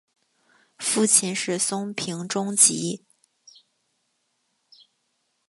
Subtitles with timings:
[0.79, 3.05] 父亲是松平忠吉。